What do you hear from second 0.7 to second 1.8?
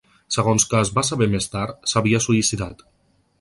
que es va saber més tard,